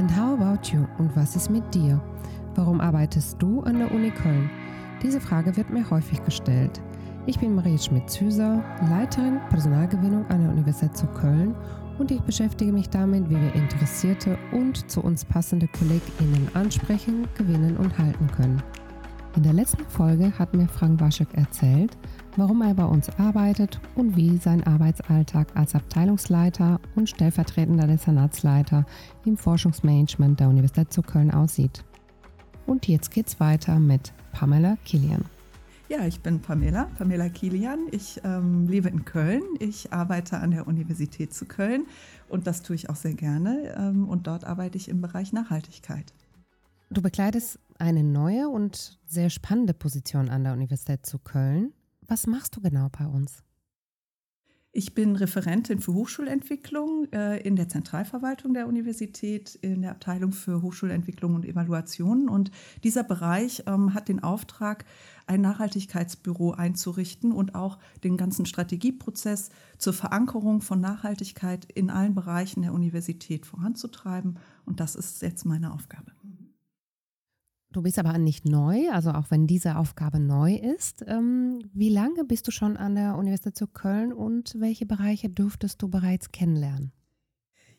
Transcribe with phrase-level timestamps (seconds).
[0.00, 0.86] And how about you?
[0.96, 2.00] Und was ist mit dir?
[2.54, 4.48] Warum arbeitest du an der Uni Köln?
[5.02, 6.80] Diese Frage wird mir häufig gestellt.
[7.26, 11.54] Ich bin Marie Schmidt-Züser, Leiterin Personalgewinnung an der Universität zu Köln
[11.98, 17.76] und ich beschäftige mich damit, wie wir interessierte und zu uns passende KollegInnen ansprechen, gewinnen
[17.76, 18.62] und halten können.
[19.36, 21.98] In der letzten Folge hat mir Frank Waschek erzählt,
[22.36, 28.86] warum er bei uns arbeitet und wie sein Arbeitsalltag als Abteilungsleiter und stellvertretender Dezernatsleiter
[29.24, 31.84] im Forschungsmanagement der Universität zu Köln aussieht.
[32.66, 35.24] Und jetzt geht's weiter mit Pamela Kilian.
[35.88, 37.88] Ja, ich bin Pamela, Pamela Kilian.
[37.90, 39.42] Ich ähm, lebe in Köln.
[39.58, 41.86] Ich arbeite an der Universität zu Köln
[42.28, 43.74] und das tue ich auch sehr gerne.
[43.76, 46.14] Ähm, und dort arbeite ich im Bereich Nachhaltigkeit.
[46.90, 51.72] Du bekleidest eine neue und sehr spannende Position an der Universität zu Köln.
[52.10, 53.44] Was machst du genau bei uns?
[54.72, 60.60] Ich bin Referentin für Hochschulentwicklung äh, in der Zentralverwaltung der Universität, in der Abteilung für
[60.60, 62.28] Hochschulentwicklung und Evaluation.
[62.28, 62.50] Und
[62.82, 64.84] dieser Bereich ähm, hat den Auftrag,
[65.28, 72.62] ein Nachhaltigkeitsbüro einzurichten und auch den ganzen Strategieprozess zur Verankerung von Nachhaltigkeit in allen Bereichen
[72.62, 74.40] der Universität voranzutreiben.
[74.66, 76.10] Und das ist jetzt meine Aufgabe.
[77.72, 81.04] Du bist aber nicht neu, also auch wenn diese Aufgabe neu ist.
[81.06, 85.80] Ähm, wie lange bist du schon an der Universität zu Köln und welche Bereiche dürftest
[85.80, 86.90] du bereits kennenlernen?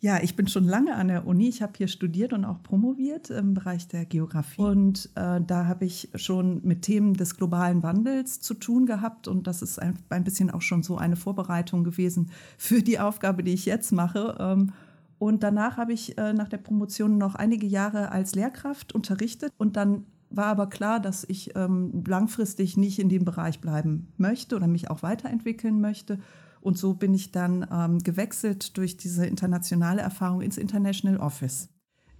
[0.00, 1.48] Ja, ich bin schon lange an der Uni.
[1.48, 4.60] Ich habe hier studiert und auch promoviert im Bereich der Geografie.
[4.60, 9.26] Und äh, da habe ich schon mit Themen des globalen Wandels zu tun gehabt.
[9.26, 13.42] Und das ist ein, ein bisschen auch schon so eine Vorbereitung gewesen für die Aufgabe,
[13.42, 14.36] die ich jetzt mache.
[14.38, 14.72] Ähm,
[15.18, 19.52] und danach habe ich äh, nach der Promotion noch einige Jahre als Lehrkraft unterrichtet.
[19.58, 24.56] Und dann war aber klar, dass ich ähm, langfristig nicht in dem Bereich bleiben möchte
[24.56, 26.20] oder mich auch weiterentwickeln möchte.
[26.60, 31.68] Und so bin ich dann ähm, gewechselt durch diese internationale Erfahrung ins International Office.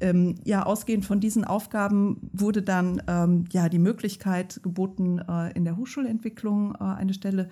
[0.00, 5.64] Ähm, ja, ausgehend von diesen Aufgaben wurde dann ähm, ja die Möglichkeit geboten, äh, in
[5.64, 7.48] der Hochschulentwicklung äh, eine Stelle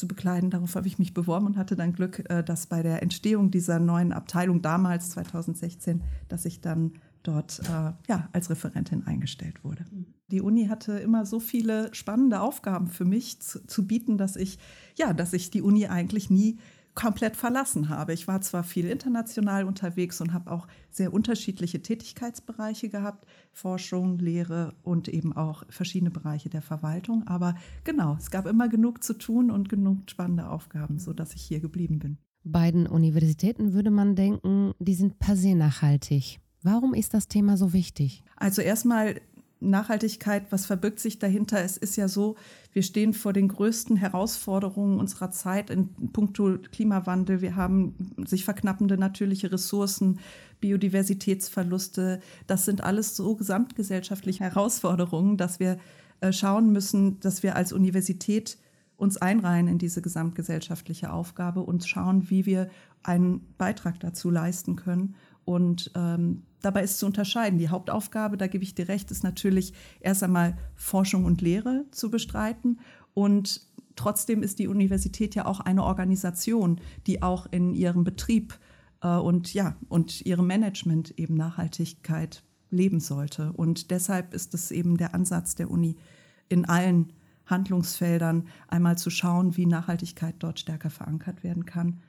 [0.00, 0.50] zu bekleiden.
[0.50, 3.78] Darauf habe ich mich beworben und hatte dann Glück, äh, dass bei der Entstehung dieser
[3.78, 9.84] neuen Abteilung damals 2016, dass ich dann dort äh, ja, als Referentin eingestellt wurde.
[10.30, 14.58] Die Uni hatte immer so viele spannende Aufgaben für mich zu, zu bieten, dass ich
[14.96, 16.58] ja, dass ich die Uni eigentlich nie
[16.94, 18.12] komplett verlassen habe.
[18.12, 24.74] Ich war zwar viel international unterwegs und habe auch sehr unterschiedliche Tätigkeitsbereiche gehabt, Forschung, Lehre
[24.82, 27.26] und eben auch verschiedene Bereiche der Verwaltung.
[27.26, 31.60] Aber genau, es gab immer genug zu tun und genug spannende Aufgaben, sodass ich hier
[31.60, 32.18] geblieben bin.
[32.42, 36.40] Beiden Universitäten würde man denken, die sind per se nachhaltig.
[36.62, 38.22] Warum ist das Thema so wichtig?
[38.36, 39.20] Also erstmal
[39.60, 41.62] Nachhaltigkeit, was verbirgt sich dahinter?
[41.62, 42.36] Es ist ja so,
[42.72, 47.40] wir stehen vor den größten Herausforderungen unserer Zeit in puncto Klimawandel.
[47.40, 47.94] Wir haben
[48.26, 50.18] sich verknappende natürliche Ressourcen,
[50.60, 52.20] Biodiversitätsverluste.
[52.46, 55.78] Das sind alles so gesamtgesellschaftliche Herausforderungen, dass wir
[56.20, 58.58] äh, schauen müssen, dass wir als Universität
[58.96, 62.68] uns einreihen in diese gesamtgesellschaftliche Aufgabe und schauen, wie wir
[63.02, 65.14] einen Beitrag dazu leisten können.
[65.44, 67.58] Und ähm, dabei ist zu unterscheiden.
[67.58, 72.10] Die Hauptaufgabe, da gebe ich dir recht, ist natürlich erst einmal Forschung und Lehre zu
[72.10, 72.80] bestreiten.
[73.14, 73.66] Und
[73.96, 78.58] trotzdem ist die Universität ja auch eine Organisation, die auch in ihrem Betrieb
[79.02, 83.52] äh, und ja und ihrem Management eben Nachhaltigkeit leben sollte.
[83.52, 85.96] Und deshalb ist es eben der Ansatz der Uni
[86.48, 87.12] in allen
[87.46, 92.00] Handlungsfeldern einmal zu schauen, wie Nachhaltigkeit dort stärker verankert werden kann.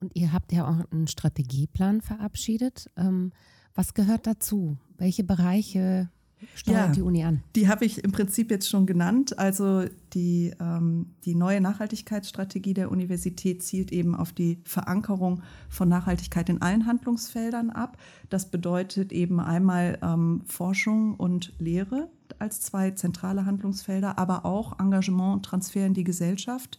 [0.00, 2.90] Und ihr habt ja auch einen Strategieplan verabschiedet.
[2.96, 3.32] Ähm,
[3.76, 4.76] was gehört dazu?
[4.98, 6.08] Welche Bereiche
[6.54, 7.42] steuert ja, die Uni an?
[7.54, 9.38] Die habe ich im Prinzip jetzt schon genannt.
[9.38, 16.48] Also die, ähm, die neue Nachhaltigkeitsstrategie der Universität zielt eben auf die Verankerung von Nachhaltigkeit
[16.48, 17.98] in allen Handlungsfeldern ab.
[18.30, 25.36] Das bedeutet eben einmal ähm, Forschung und Lehre als zwei zentrale Handlungsfelder, aber auch Engagement
[25.36, 26.78] und Transfer in die Gesellschaft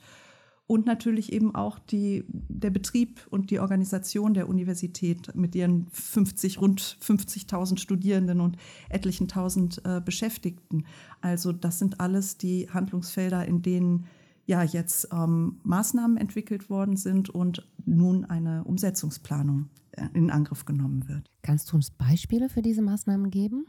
[0.67, 6.59] und natürlich eben auch die, der Betrieb und die Organisation der Universität mit ihren 50,
[6.59, 8.57] rund 50.000 Studierenden und
[8.89, 10.85] etlichen tausend äh, Beschäftigten.
[11.21, 14.07] Also das sind alles die Handlungsfelder, in denen
[14.45, 21.07] ja jetzt ähm, Maßnahmen entwickelt worden sind und nun eine Umsetzungsplanung äh, in Angriff genommen
[21.07, 21.31] wird.
[21.43, 23.65] Kannst du uns Beispiele für diese Maßnahmen geben?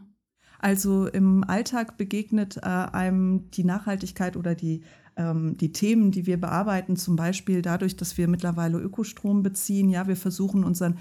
[0.60, 4.82] Also im Alltag begegnet äh, einem die Nachhaltigkeit oder die
[5.20, 9.90] die Themen, die wir bearbeiten, zum Beispiel dadurch, dass wir mittlerweile Ökostrom beziehen.
[9.90, 10.98] Ja, wir versuchen unseren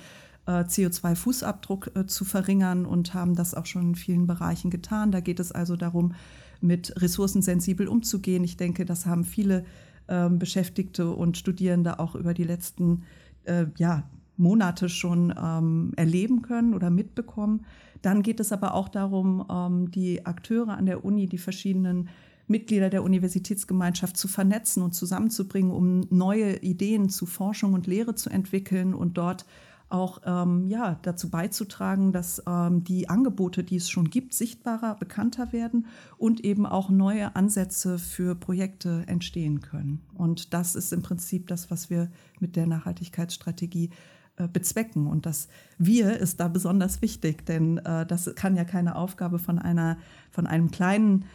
[0.48, 5.12] äh, CO2-Fußabdruck äh, zu verringern und haben das auch schon in vielen Bereichen getan.
[5.12, 6.16] Da geht es also darum,
[6.62, 8.44] mit ressourcensensibel umzugehen.
[8.44, 9.66] Ich denke, das haben viele
[10.08, 13.04] ähm, Beschäftigte und Studierende auch über die letzten
[13.44, 17.66] äh, ja, Monate schon ähm, erleben können oder mitbekommen.
[18.02, 22.10] Dann geht es aber auch darum, ähm, die Akteure an der Uni, die verschiedenen
[22.48, 28.30] Mitglieder der Universitätsgemeinschaft zu vernetzen und zusammenzubringen, um neue Ideen zu Forschung und Lehre zu
[28.30, 29.46] entwickeln und dort
[29.90, 35.54] auch ähm, ja, dazu beizutragen, dass ähm, die Angebote, die es schon gibt, sichtbarer, bekannter
[35.54, 40.02] werden und eben auch neue Ansätze für Projekte entstehen können.
[40.14, 42.10] Und das ist im Prinzip das, was wir
[42.40, 43.92] mit der Nachhaltigkeitsstrategie
[44.36, 45.08] äh, bezwecken.
[45.08, 45.48] Und das
[45.78, 49.98] Wir ist da besonders wichtig, denn äh, das kann ja keine Aufgabe von einer,
[50.32, 51.26] von einem kleinen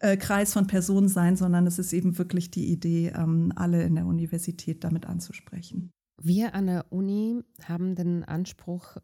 [0.00, 3.94] äh, Kreis von Personen sein, sondern es ist eben wirklich die Idee, ähm, alle in
[3.94, 5.90] der Universität damit anzusprechen.
[6.20, 8.96] Wir an der Uni haben den Anspruch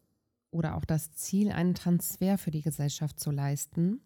[0.50, 4.00] oder auch das Ziel, einen Transfer für die Gesellschaft zu leisten.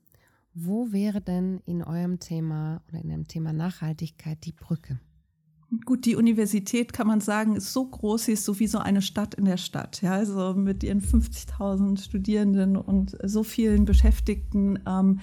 [0.54, 4.98] Wo wäre denn in eurem Thema oder in dem Thema Nachhaltigkeit die Brücke?
[5.84, 9.02] Gut, die Universität kann man sagen, ist so groß, sie ist so wie so eine
[9.02, 10.00] Stadt in der Stadt.
[10.00, 14.78] Ja, also mit ihren 50.000 Studierenden und so vielen Beschäftigten.
[14.86, 15.20] Ähm,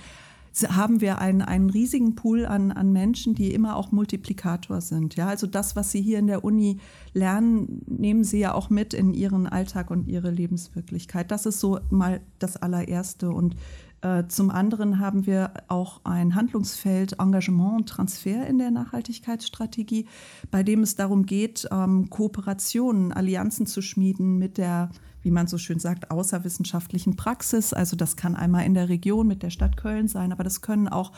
[0.64, 5.16] haben wir einen, einen riesigen Pool an, an Menschen, die immer auch Multiplikator sind.
[5.16, 6.80] Ja, also das, was sie hier in der Uni
[7.14, 11.32] lernen, nehmen sie ja auch mit in ihren Alltag und ihre Lebenswirklichkeit.
[11.32, 13.30] Das ist so mal das allererste.
[13.30, 13.56] Und
[14.02, 20.06] äh, zum anderen haben wir auch ein Handlungsfeld Engagement und Transfer in der Nachhaltigkeitsstrategie,
[20.52, 24.90] bei dem es darum geht, ähm, Kooperationen, Allianzen zu schmieden mit der
[25.26, 27.74] wie man so schön sagt, außerwissenschaftlichen Praxis.
[27.74, 30.88] Also das kann einmal in der Region mit der Stadt Köln sein, aber das können
[30.88, 31.12] auch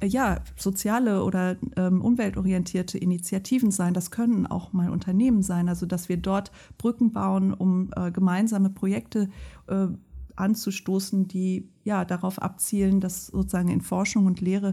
[0.00, 3.92] äh, ja, soziale oder ähm, umweltorientierte Initiativen sein.
[3.92, 5.68] Das können auch mal Unternehmen sein.
[5.68, 9.28] Also dass wir dort Brücken bauen, um äh, gemeinsame Projekte
[9.66, 9.88] äh,
[10.34, 14.72] anzustoßen, die ja darauf abzielen, dass sozusagen in Forschung und Lehre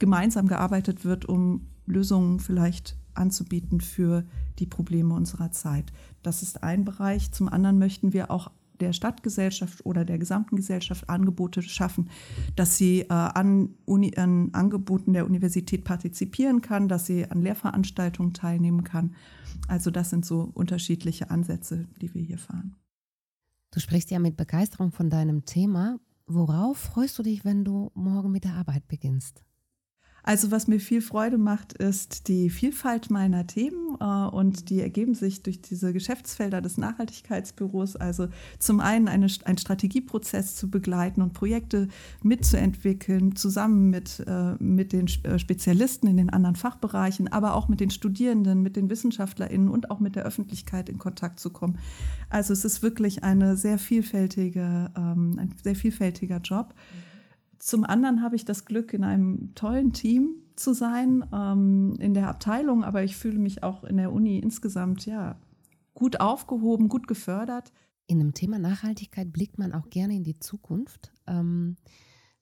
[0.00, 4.24] gemeinsam gearbeitet wird, um Lösungen vielleicht anzubieten für
[4.58, 5.92] die Probleme unserer Zeit.
[6.22, 7.32] Das ist ein Bereich.
[7.32, 8.50] Zum anderen möchten wir auch
[8.80, 12.10] der Stadtgesellschaft oder der gesamten Gesellschaft Angebote schaffen,
[12.56, 18.34] dass sie äh, an, Uni, an Angeboten der Universität partizipieren kann, dass sie an Lehrveranstaltungen
[18.34, 19.14] teilnehmen kann.
[19.66, 22.76] Also das sind so unterschiedliche Ansätze, die wir hier fahren.
[23.70, 25.98] Du sprichst ja mit Begeisterung von deinem Thema.
[26.26, 29.44] Worauf freust du dich, wenn du morgen mit der Arbeit beginnst?
[30.28, 35.14] Also was mir viel Freude macht, ist die Vielfalt meiner Themen äh, und die ergeben
[35.14, 37.96] sich durch diese Geschäftsfelder des Nachhaltigkeitsbüros.
[37.96, 38.28] Also
[38.58, 41.88] zum einen eine, einen Strategieprozess zu begleiten und Projekte
[42.22, 47.80] mitzuentwickeln, zusammen mit, äh, mit den äh, Spezialisten in den anderen Fachbereichen, aber auch mit
[47.80, 51.78] den Studierenden, mit den WissenschaftlerInnen und auch mit der Öffentlichkeit in Kontakt zu kommen.
[52.28, 56.74] Also es ist wirklich eine sehr vielfältige, ähm, ein sehr vielfältiger Job.
[57.58, 62.28] Zum anderen habe ich das Glück, in einem tollen Team zu sein, ähm, in der
[62.28, 65.38] Abteilung, aber ich fühle mich auch in der Uni insgesamt ja
[65.94, 67.72] gut aufgehoben, gut gefördert.
[68.06, 71.12] In dem Thema Nachhaltigkeit blickt man auch gerne in die Zukunft.
[71.26, 71.76] Ähm,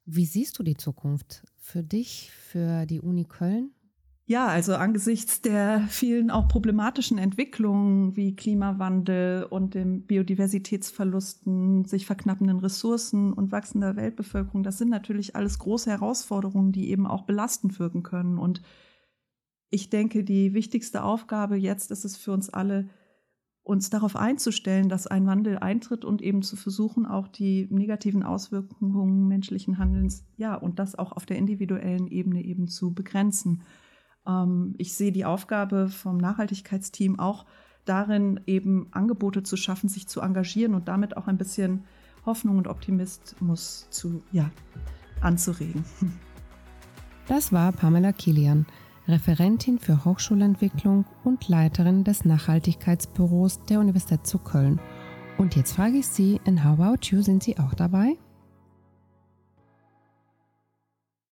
[0.05, 3.73] wie siehst du die Zukunft für dich, für die Uni Köln?
[4.29, 12.59] Ja, also angesichts der vielen auch problematischen Entwicklungen wie Klimawandel und dem Biodiversitätsverlusten, sich verknappenden
[12.59, 18.03] Ressourcen und wachsender Weltbevölkerung, das sind natürlich alles große Herausforderungen, die eben auch belastend wirken
[18.03, 18.37] können.
[18.37, 18.63] Und
[19.71, 22.89] ich denke, die wichtigste Aufgabe jetzt ist es für uns alle,
[23.63, 29.29] uns darauf einzustellen, dass ein Wandel eintritt und eben zu versuchen, auch die negativen Auswirkungen
[29.29, 33.63] menschlichen Handelns, ja, und das auch auf der individuellen Ebene eben zu begrenzen.
[34.27, 37.47] Ähm, ich sehe die Aufgabe vom Nachhaltigkeitsteam auch
[37.85, 41.85] darin, eben Angebote zu schaffen, sich zu engagieren und damit auch ein bisschen
[42.25, 44.51] Hoffnung und Optimismus zu, ja,
[45.21, 45.85] anzuregen.
[47.29, 48.67] Das war Pamela Kilian,
[49.09, 54.79] Referentin für Hochschulentwicklung und Leiterin des Nachhaltigkeitsbüros der Universität zu Köln.
[55.37, 58.17] Und jetzt frage ich Sie, in How About You sind Sie auch dabei?